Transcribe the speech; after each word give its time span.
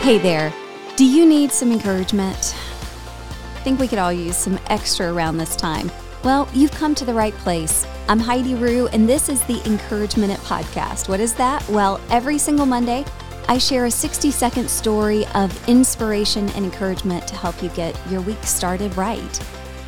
Hey 0.00 0.16
there. 0.16 0.50
Do 0.96 1.04
you 1.04 1.26
need 1.26 1.52
some 1.52 1.70
encouragement? 1.70 2.56
I 2.56 3.60
think 3.62 3.78
we 3.78 3.86
could 3.86 3.98
all 3.98 4.10
use 4.10 4.34
some 4.34 4.58
extra 4.68 5.12
around 5.12 5.36
this 5.36 5.54
time. 5.54 5.92
Well, 6.24 6.48
you've 6.54 6.70
come 6.70 6.94
to 6.94 7.04
the 7.04 7.12
right 7.12 7.34
place. 7.34 7.86
I'm 8.08 8.18
Heidi 8.18 8.54
Rue, 8.54 8.86
and 8.88 9.06
this 9.06 9.28
is 9.28 9.42
the 9.42 9.62
Encourage 9.66 10.16
Minute 10.16 10.40
Podcast. 10.40 11.10
What 11.10 11.20
is 11.20 11.34
that? 11.34 11.68
Well, 11.68 12.00
every 12.08 12.38
single 12.38 12.64
Monday, 12.64 13.04
I 13.46 13.58
share 13.58 13.84
a 13.84 13.90
60 13.90 14.30
second 14.30 14.70
story 14.70 15.26
of 15.34 15.68
inspiration 15.68 16.48
and 16.52 16.64
encouragement 16.64 17.28
to 17.28 17.34
help 17.34 17.62
you 17.62 17.68
get 17.68 17.94
your 18.10 18.22
week 18.22 18.42
started 18.42 18.96
right. 18.96 19.40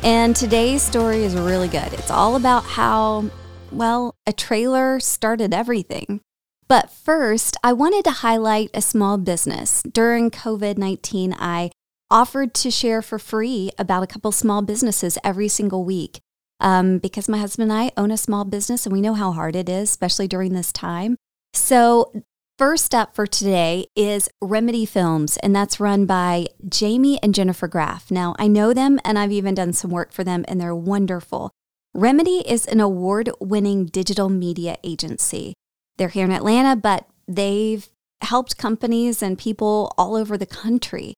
And 0.03 0.35
today's 0.35 0.83
story 0.83 1.23
is 1.23 1.33
really 1.35 1.69
good. 1.69 1.91
It's 1.91 2.11
all 2.11 2.35
about 2.35 2.65
how, 2.65 3.31
well, 3.71 4.15
a 4.27 4.31
trailer 4.31 4.99
started 4.99 5.55
everything. 5.55 6.21
But 6.67 6.89
first, 6.89 7.57
I 7.63 7.73
wanted 7.73 8.03
to 8.05 8.11
highlight 8.11 8.69
a 8.73 8.81
small 8.81 9.17
business. 9.17 9.83
During 9.83 10.31
COVID 10.31 10.77
19, 10.77 11.35
I 11.37 11.71
offered 12.09 12.53
to 12.53 12.69
share 12.71 13.01
for 13.01 13.17
free 13.17 13.71
about 13.77 14.03
a 14.03 14.07
couple 14.07 14.31
small 14.31 14.61
businesses 14.61 15.17
every 15.23 15.47
single 15.47 15.83
week. 15.83 16.19
Um, 16.59 16.99
because 16.99 17.27
my 17.27 17.39
husband 17.39 17.71
and 17.71 17.79
I 17.79 17.91
own 17.97 18.11
a 18.11 18.17
small 18.17 18.45
business 18.45 18.85
and 18.85 18.93
we 18.93 19.01
know 19.01 19.15
how 19.15 19.31
hard 19.31 19.55
it 19.55 19.67
is, 19.67 19.89
especially 19.89 20.27
during 20.27 20.53
this 20.53 20.71
time. 20.71 21.17
So, 21.53 22.13
first 22.57 22.95
up 22.95 23.15
for 23.15 23.27
today 23.27 23.87
is 23.95 24.29
Remedy 24.41 24.85
Films, 24.85 25.37
and 25.37 25.53
that's 25.55 25.79
run 25.79 26.05
by 26.05 26.47
Jamie 26.69 27.19
and 27.21 27.35
Jennifer 27.35 27.67
Graff. 27.67 28.09
Now, 28.09 28.35
I 28.39 28.47
know 28.47 28.73
them 28.73 28.99
and 29.03 29.19
I've 29.19 29.31
even 29.31 29.55
done 29.55 29.73
some 29.73 29.91
work 29.91 30.13
for 30.13 30.23
them, 30.23 30.45
and 30.47 30.61
they're 30.61 30.75
wonderful. 30.75 31.51
Remedy 31.93 32.43
is 32.47 32.65
an 32.67 32.79
award 32.79 33.29
winning 33.39 33.85
digital 33.85 34.29
media 34.29 34.77
agency. 34.83 35.55
They're 35.97 36.09
here 36.09 36.25
in 36.25 36.31
Atlanta, 36.31 36.75
but 36.75 37.07
they've 37.27 37.87
helped 38.21 38.57
companies 38.57 39.21
and 39.21 39.37
people 39.37 39.93
all 39.97 40.15
over 40.15 40.37
the 40.37 40.45
country. 40.45 41.13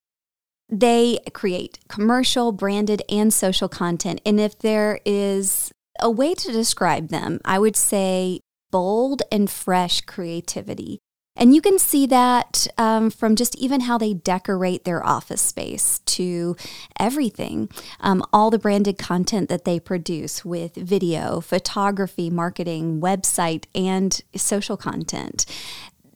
They 0.70 1.20
create 1.34 1.80
commercial, 1.88 2.52
branded, 2.52 3.04
and 3.08 3.34
social 3.34 3.70
content. 3.70 4.22
And 4.26 4.40
if 4.40 4.58
there 4.58 5.00
is 5.06 5.72
a 6.00 6.10
way 6.10 6.34
to 6.34 6.52
describe 6.52 7.10
them, 7.10 7.40
I 7.46 7.60
would 7.60 7.76
say 7.76 8.42
bold 8.72 9.22
and 9.32 9.50
fresh 9.50 10.02
creativity. 10.02 11.00
And 11.36 11.54
you 11.54 11.62
can 11.62 11.78
see 11.80 12.06
that 12.08 12.68
um, 12.78 13.10
from 13.10 13.36
just 13.36 13.56
even 13.58 13.82
how 13.82 13.98
they 13.98 14.14
decorate 14.14 14.86
their 14.86 15.06
office 15.06 15.42
space 15.42 16.00
to 16.06 16.56
everything. 17.00 17.70
Um, 18.00 18.24
all 18.32 18.50
the 18.50 18.60
branded 18.60 18.98
content 18.98 19.50
that 19.50 19.66
they 19.66 19.80
produce 19.80 20.46
with 20.46 20.76
video, 20.76 21.42
photography, 21.42 22.30
marketing, 22.30 23.02
website, 23.02 23.66
and 23.76 24.22
social 24.36 24.78
content 24.78 25.46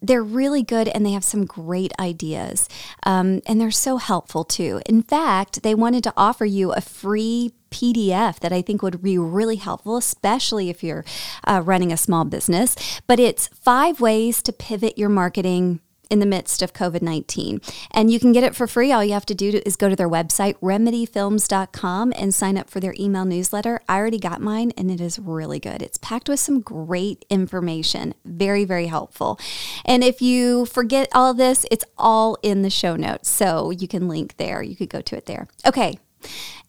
they're 0.02 0.24
really 0.24 0.64
good 0.64 0.88
and 0.88 1.06
they 1.06 1.12
have 1.12 1.24
some 1.24 1.46
great 1.46 1.92
ideas. 2.00 2.70
Um, 3.04 3.42
and 3.46 3.60
they're 3.60 3.72
so 3.72 3.98
helpful 3.98 4.44
too. 4.44 4.82
In 4.86 5.02
fact, 5.02 5.62
they 5.64 5.76
wanted 5.76 6.04
to 6.06 6.14
offer 6.16 6.46
you 6.46 6.72
a 6.72 6.82
free 6.82 7.52
PDF 7.70 8.40
that 8.40 8.52
I 8.52 8.62
think 8.62 8.82
would 8.82 9.02
be 9.02 9.18
really 9.18 9.58
helpful, 9.58 9.98
especially 9.98 10.70
if 10.70 10.84
you're 10.84 11.06
uh, 11.46 11.62
running 11.64 11.92
a 11.92 11.98
small 11.98 12.26
business. 12.26 12.76
But 13.08 13.20
it's 13.20 13.48
five 13.48 14.02
ways 14.02 14.42
to 14.44 14.54
pivot 14.54 14.98
your 14.98 15.10
marketing 15.10 15.82
in 16.10 16.20
the 16.20 16.26
midst 16.26 16.62
of 16.62 16.74
COVID 16.74 17.02
19. 17.02 17.62
And 17.92 18.12
you 18.12 18.20
can 18.20 18.32
get 18.32 18.44
it 18.44 18.56
for 18.56 18.68
free. 18.68 18.92
All 18.92 19.04
you 19.04 19.14
have 19.14 19.26
to 19.28 19.36
do 19.36 19.62
is 19.66 19.76
go 19.76 19.90
to 19.90 19.96
their 19.96 20.10
website, 20.10 20.56
remedyfilms.com, 20.60 22.14
and 22.16 22.34
sign 22.34 22.58
up 22.58 22.70
for 22.70 22.80
their 22.80 22.96
email 23.00 23.26
newsletter. 23.26 23.82
I 23.88 23.98
already 23.98 24.20
got 24.20 24.42
mine 24.42 24.72
and 24.78 24.90
it 24.90 25.00
is 25.00 25.20
really 25.20 25.60
good. 25.60 25.82
It's 25.82 25.98
packed 25.98 26.30
with 26.30 26.40
some 26.40 26.62
great 26.62 27.26
information, 27.30 28.14
very, 28.26 28.66
very 28.66 28.88
helpful. 28.88 29.40
And 29.86 30.04
if 30.04 30.22
you 30.22 30.66
forget 30.66 31.10
all 31.14 31.34
this, 31.34 31.66
it's 31.72 31.86
all 31.98 32.38
in 32.42 32.64
the 32.64 32.70
show 32.70 32.96
notes. 32.96 33.30
So 33.30 33.72
you 33.72 33.88
can 33.88 34.08
link 34.08 34.38
there. 34.38 34.62
You 34.62 34.76
could 34.76 34.90
go 34.90 35.02
to 35.02 35.18
it 35.18 35.26
there. 35.26 35.48
Okay. 35.66 36.00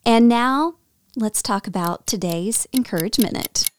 And 0.05 0.27
now 0.27 0.75
let's 1.15 1.41
talk 1.41 1.67
about 1.67 2.07
today's 2.07 2.67
Encourage 2.71 3.19
Minute. 3.19 3.69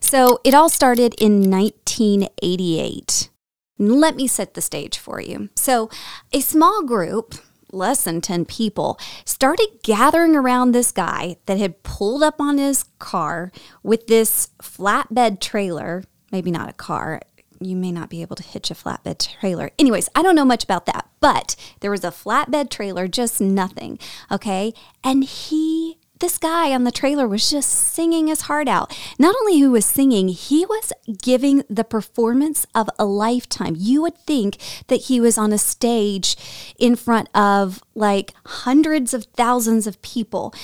So 0.00 0.40
it 0.44 0.52
all 0.54 0.68
started 0.68 1.14
in 1.18 1.50
1988. 1.50 3.30
Let 3.78 4.16
me 4.16 4.26
set 4.26 4.54
the 4.54 4.60
stage 4.60 4.98
for 4.98 5.20
you. 5.20 5.48
So, 5.56 5.90
a 6.32 6.40
small 6.40 6.84
group, 6.84 7.34
less 7.72 8.04
than 8.04 8.20
10 8.20 8.44
people, 8.44 9.00
started 9.24 9.80
gathering 9.82 10.36
around 10.36 10.70
this 10.72 10.92
guy 10.92 11.38
that 11.46 11.58
had 11.58 11.82
pulled 11.82 12.22
up 12.22 12.40
on 12.40 12.58
his 12.58 12.84
car 13.00 13.50
with 13.82 14.06
this 14.06 14.50
flatbed 14.62 15.40
trailer, 15.40 16.04
maybe 16.30 16.52
not 16.52 16.68
a 16.68 16.74
car. 16.74 17.20
You 17.60 17.74
may 17.74 17.90
not 17.90 18.10
be 18.10 18.22
able 18.22 18.36
to 18.36 18.44
hitch 18.44 18.70
a 18.70 18.74
flatbed 18.74 19.26
trailer. 19.40 19.72
Anyways, 19.78 20.08
I 20.14 20.22
don't 20.22 20.36
know 20.36 20.44
much 20.44 20.62
about 20.62 20.86
that, 20.86 21.08
but 21.18 21.56
there 21.80 21.90
was 21.90 22.04
a 22.04 22.08
flatbed 22.08 22.70
trailer, 22.70 23.08
just 23.08 23.40
nothing. 23.40 23.98
Okay. 24.30 24.72
And 25.02 25.24
he 25.24 25.98
this 26.24 26.38
guy 26.38 26.72
on 26.72 26.84
the 26.84 26.90
trailer 26.90 27.28
was 27.28 27.50
just 27.50 27.68
singing 27.68 28.28
his 28.28 28.42
heart 28.42 28.66
out. 28.66 28.98
Not 29.18 29.36
only 29.40 29.60
who 29.60 29.70
was 29.70 29.84
singing, 29.84 30.28
he 30.28 30.64
was 30.64 30.90
giving 31.22 31.64
the 31.68 31.84
performance 31.84 32.64
of 32.74 32.88
a 32.98 33.04
lifetime. 33.04 33.74
You 33.76 34.00
would 34.00 34.16
think 34.16 34.56
that 34.86 35.02
he 35.02 35.20
was 35.20 35.36
on 35.36 35.52
a 35.52 35.58
stage 35.58 36.34
in 36.78 36.96
front 36.96 37.28
of 37.34 37.82
like 37.94 38.32
hundreds 38.46 39.12
of 39.12 39.24
thousands 39.36 39.86
of 39.86 40.00
people, 40.00 40.54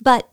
but 0.00 0.30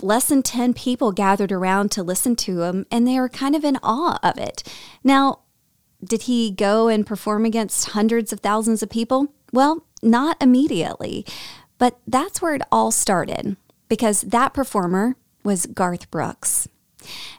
less 0.00 0.28
than 0.28 0.44
10 0.44 0.72
people 0.74 1.10
gathered 1.10 1.50
around 1.50 1.90
to 1.90 2.04
listen 2.04 2.36
to 2.36 2.62
him 2.62 2.86
and 2.92 3.08
they 3.08 3.18
were 3.18 3.28
kind 3.28 3.56
of 3.56 3.64
in 3.64 3.76
awe 3.82 4.20
of 4.22 4.38
it. 4.38 4.62
Now, 5.02 5.40
did 6.04 6.22
he 6.22 6.52
go 6.52 6.86
and 6.86 7.04
perform 7.04 7.44
against 7.44 7.88
hundreds 7.88 8.32
of 8.32 8.38
thousands 8.38 8.84
of 8.84 8.88
people? 8.88 9.34
Well, 9.52 9.84
not 10.00 10.40
immediately. 10.40 11.26
But 11.78 11.98
that's 12.06 12.40
where 12.40 12.54
it 12.54 12.62
all 12.70 12.90
started 12.92 13.56
because 13.88 14.22
that 14.22 14.54
performer 14.54 15.16
was 15.42 15.66
Garth 15.66 16.10
Brooks. 16.10 16.68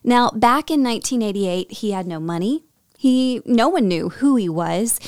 Now, 0.03 0.29
back 0.29 0.71
in 0.71 0.83
1988, 0.83 1.71
he 1.71 1.91
had 1.91 2.07
no 2.07 2.19
money. 2.19 2.63
He 2.97 3.41
no 3.45 3.69
one 3.69 3.87
knew 3.87 4.09
who 4.09 4.35
he 4.35 4.49
was. 4.49 4.99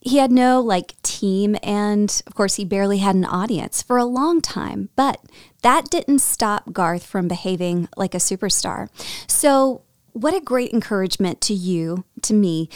He 0.00 0.18
had 0.18 0.30
no 0.32 0.60
like 0.60 1.00
team 1.02 1.56
and 1.62 2.22
of 2.26 2.34
course 2.34 2.56
he 2.56 2.64
barely 2.64 2.98
had 2.98 3.14
an 3.14 3.24
audience 3.24 3.82
for 3.82 3.96
a 3.96 4.04
long 4.04 4.40
time, 4.40 4.90
but 4.96 5.20
that 5.62 5.90
didn't 5.90 6.20
stop 6.20 6.72
Garth 6.72 7.06
from 7.06 7.28
behaving 7.28 7.88
like 7.96 8.14
a 8.14 8.18
superstar. 8.18 8.88
So, 9.28 9.82
what 10.12 10.34
a 10.34 10.40
great 10.40 10.72
encouragement 10.74 11.40
to 11.42 11.54
you, 11.54 12.04
to 12.22 12.34
me, 12.34 12.68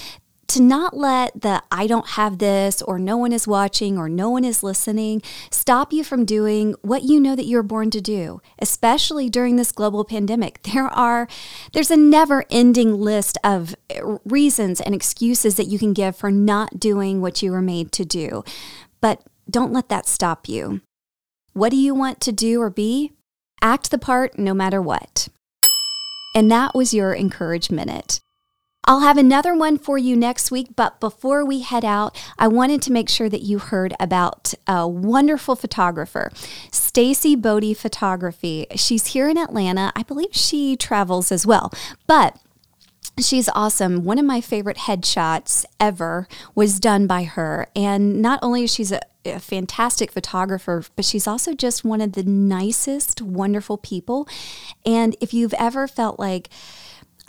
to 0.48 0.60
not 0.62 0.96
let 0.96 1.40
the 1.40 1.62
I 1.70 1.86
don't 1.86 2.10
have 2.10 2.38
this 2.38 2.82
or 2.82 2.98
no 2.98 3.16
one 3.16 3.32
is 3.32 3.48
watching 3.48 3.98
or 3.98 4.08
no 4.08 4.30
one 4.30 4.44
is 4.44 4.62
listening 4.62 5.22
stop 5.50 5.92
you 5.92 6.04
from 6.04 6.24
doing 6.24 6.74
what 6.82 7.02
you 7.02 7.18
know 7.18 7.34
that 7.34 7.46
you're 7.46 7.62
born 7.62 7.90
to 7.90 8.00
do, 8.00 8.40
especially 8.58 9.28
during 9.28 9.56
this 9.56 9.72
global 9.72 10.04
pandemic. 10.04 10.60
There 10.76 10.88
are 10.88 11.26
there's 11.72 11.90
a 11.90 11.96
never-ending 11.96 13.00
list 13.00 13.38
of 13.42 13.74
eh, 13.88 14.00
reasons 14.26 14.78
and 14.78 14.94
excuses 14.94 15.54
that 15.56 15.68
you 15.68 15.78
can 15.78 15.94
give 15.94 16.16
for 16.16 16.30
not 16.30 16.78
doing 16.78 17.22
what 17.22 17.42
you 17.42 17.50
were 17.50 17.62
made 17.62 17.92
to 17.92 18.04
do. 18.04 18.44
But 19.00 19.22
don't 19.48 19.72
let 19.72 19.88
that 19.88 20.06
stop 20.06 20.50
you. 20.50 20.82
What 21.54 21.70
do 21.70 21.76
you 21.76 21.94
want 21.94 22.20
to 22.20 22.32
do 22.32 22.60
or 22.60 22.68
be? 22.68 23.12
Act 23.62 23.90
the 23.90 23.96
part 23.96 24.38
no 24.38 24.52
matter 24.52 24.82
what. 24.82 25.28
And 26.34 26.50
that 26.50 26.74
was 26.74 26.92
your 26.92 27.14
Encourage 27.14 27.70
Minute. 27.70 28.20
I'll 28.88 29.00
have 29.00 29.18
another 29.18 29.52
one 29.54 29.78
for 29.78 29.98
you 29.98 30.14
next 30.14 30.52
week, 30.52 30.68
but 30.76 31.00
before 31.00 31.44
we 31.44 31.62
head 31.62 31.84
out, 31.84 32.16
I 32.38 32.46
wanted 32.46 32.80
to 32.82 32.92
make 32.92 33.08
sure 33.08 33.28
that 33.28 33.42
you 33.42 33.58
heard 33.58 33.94
about 33.98 34.54
a 34.68 34.86
wonderful 34.86 35.56
photographer, 35.56 36.30
Stacy 36.70 37.34
Bodie 37.34 37.74
Photography. 37.74 38.66
She's 38.76 39.06
here 39.08 39.28
in 39.28 39.36
Atlanta. 39.36 39.92
I 39.96 40.04
believe 40.04 40.28
she 40.32 40.76
travels 40.76 41.32
as 41.32 41.44
well. 41.44 41.72
But 42.06 42.38
She's 43.18 43.48
awesome. 43.54 44.04
One 44.04 44.18
of 44.18 44.26
my 44.26 44.42
favorite 44.42 44.76
headshots 44.76 45.64
ever 45.80 46.28
was 46.54 46.78
done 46.78 47.06
by 47.06 47.24
her. 47.24 47.66
And 47.74 48.20
not 48.20 48.38
only 48.42 48.64
is 48.64 48.74
she 48.74 48.84
a, 48.92 49.00
a, 49.24 49.38
fantastic 49.38 50.12
photographer, 50.12 50.84
but 50.96 51.06
she's 51.06 51.26
also 51.26 51.54
just 51.54 51.82
one 51.82 52.02
of 52.02 52.12
the 52.12 52.24
nicest, 52.24 53.22
wonderful 53.22 53.78
people. 53.78 54.28
And 54.84 55.16
if 55.18 55.32
you've 55.32 55.54
ever 55.54 55.88
felt 55.88 56.18
like, 56.18 56.50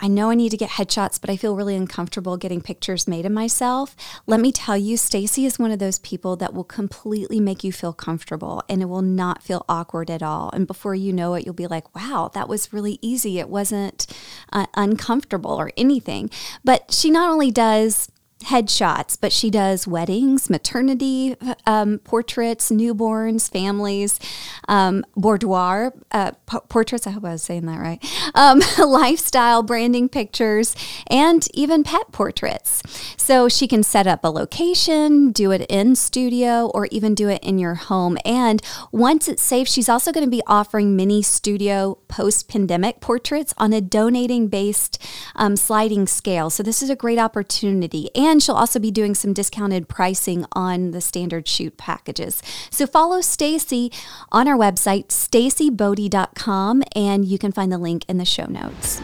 I 0.00 0.06
know 0.06 0.30
I 0.30 0.36
need 0.36 0.50
to 0.50 0.56
get 0.56 0.70
headshots, 0.70 1.20
but 1.20 1.28
I 1.28 1.36
feel 1.36 1.56
really 1.56 1.74
uncomfortable 1.74 2.36
getting 2.36 2.60
pictures 2.60 3.08
made 3.08 3.26
of 3.26 3.32
myself. 3.32 3.96
Let 4.26 4.38
me 4.38 4.52
tell 4.52 4.76
you, 4.76 4.96
Stacy 4.96 5.44
is 5.44 5.58
one 5.58 5.72
of 5.72 5.80
those 5.80 5.98
people 5.98 6.36
that 6.36 6.54
will 6.54 6.64
completely 6.64 7.40
make 7.40 7.64
you 7.64 7.72
feel 7.72 7.92
comfortable 7.92 8.62
and 8.68 8.80
it 8.80 8.84
will 8.86 9.02
not 9.02 9.42
feel 9.42 9.64
awkward 9.68 10.08
at 10.10 10.22
all. 10.22 10.50
And 10.52 10.66
before 10.66 10.94
you 10.94 11.12
know 11.12 11.34
it, 11.34 11.44
you'll 11.44 11.54
be 11.54 11.66
like, 11.66 11.94
wow, 11.96 12.30
that 12.34 12.48
was 12.48 12.72
really 12.72 12.98
easy. 13.02 13.38
It 13.40 13.48
wasn't 13.48 14.06
uh, 14.52 14.66
uncomfortable 14.74 15.52
or 15.52 15.72
anything. 15.76 16.30
But 16.64 16.92
she 16.92 17.10
not 17.10 17.30
only 17.30 17.50
does 17.50 18.08
headshots, 18.44 19.18
but 19.20 19.32
she 19.32 19.50
does 19.50 19.86
weddings, 19.86 20.48
maternity 20.48 21.36
um, 21.66 21.98
portraits, 22.00 22.70
newborns, 22.70 23.50
families, 23.50 24.20
um, 24.68 25.04
boudoir 25.16 25.92
uh, 26.12 26.32
p- 26.48 26.58
portraits. 26.68 27.06
I 27.06 27.10
hope 27.10 27.24
I 27.24 27.32
was 27.32 27.42
saying 27.42 27.66
that 27.66 27.78
right. 27.78 28.04
Um, 28.34 28.62
lifestyle 28.78 29.62
branding 29.62 30.08
pictures, 30.08 30.76
and 31.08 31.46
even 31.52 31.82
pet 31.82 32.12
portraits. 32.12 32.82
So 33.16 33.48
she 33.48 33.66
can 33.66 33.82
set 33.82 34.06
up 34.06 34.24
a 34.24 34.28
location, 34.28 35.32
do 35.32 35.50
it 35.50 35.66
in 35.68 35.96
studio, 35.96 36.66
or 36.68 36.86
even 36.86 37.14
do 37.14 37.28
it 37.28 37.42
in 37.42 37.58
your 37.58 37.74
home. 37.74 38.18
And 38.24 38.62
once 38.92 39.28
it's 39.28 39.42
safe, 39.42 39.66
she's 39.68 39.88
also 39.88 40.12
going 40.12 40.26
to 40.26 40.30
be 40.30 40.42
offering 40.46 40.94
mini 40.94 41.22
studio 41.22 41.98
post 42.08 42.48
pandemic 42.48 43.00
portraits 43.00 43.52
on 43.58 43.72
a 43.72 43.80
donating 43.80 44.48
based 44.48 45.02
um, 45.34 45.56
sliding 45.56 46.06
scale. 46.06 46.50
So 46.50 46.62
this 46.62 46.82
is 46.82 46.90
a 46.90 46.96
great 46.96 47.18
opportunity. 47.18 48.08
And 48.28 48.42
she'll 48.42 48.56
also 48.56 48.78
be 48.78 48.90
doing 48.90 49.14
some 49.14 49.32
discounted 49.32 49.88
pricing 49.88 50.44
on 50.52 50.90
the 50.90 51.00
standard 51.00 51.48
shoot 51.48 51.78
packages. 51.78 52.42
So 52.70 52.86
follow 52.86 53.22
Stacy 53.22 53.90
on 54.30 54.46
our 54.46 54.56
website, 54.56 55.08
stacybodie.com, 55.08 56.82
and 56.94 57.24
you 57.24 57.38
can 57.38 57.52
find 57.52 57.72
the 57.72 57.78
link 57.78 58.04
in 58.06 58.18
the 58.18 58.26
show 58.26 58.44
notes. 58.44 59.00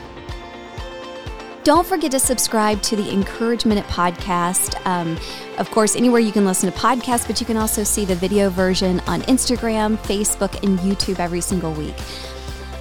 Don't 1.62 1.86
forget 1.86 2.10
to 2.10 2.20
subscribe 2.20 2.82
to 2.82 2.96
the 2.96 3.10
Encourage 3.10 3.64
Minute 3.64 3.86
podcast. 3.86 4.78
Um, 4.86 5.16
of 5.56 5.70
course, 5.70 5.96
anywhere 5.96 6.20
you 6.20 6.30
can 6.30 6.44
listen 6.44 6.70
to 6.70 6.78
podcasts, 6.78 7.26
but 7.26 7.40
you 7.40 7.46
can 7.46 7.56
also 7.56 7.82
see 7.82 8.04
the 8.04 8.14
video 8.14 8.50
version 8.50 9.00
on 9.06 9.22
Instagram, 9.22 9.96
Facebook, 9.96 10.62
and 10.62 10.78
YouTube 10.80 11.18
every 11.18 11.40
single 11.40 11.72
week. 11.72 11.96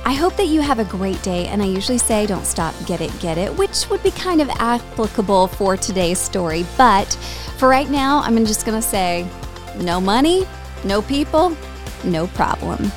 I 0.05 0.11
hope 0.13 0.35
that 0.35 0.47
you 0.47 0.59
have 0.59 0.79
a 0.79 0.83
great 0.83 1.21
day, 1.23 1.47
and 1.47 1.61
I 1.61 1.65
usually 1.65 1.97
say 1.97 2.25
don't 2.25 2.45
stop, 2.45 2.75
get 2.85 2.99
it, 2.99 3.17
get 3.19 3.37
it, 3.37 3.55
which 3.57 3.89
would 3.89 4.03
be 4.03 4.11
kind 4.11 4.41
of 4.41 4.49
applicable 4.49 5.47
for 5.47 5.77
today's 5.77 6.19
story. 6.19 6.65
But 6.77 7.13
for 7.57 7.69
right 7.69 7.89
now, 7.89 8.19
I'm 8.19 8.45
just 8.45 8.65
going 8.65 8.79
to 8.79 8.85
say 8.85 9.25
no 9.77 10.01
money, 10.01 10.45
no 10.83 11.01
people, 11.01 11.55
no 12.03 12.27
problem. 12.27 12.91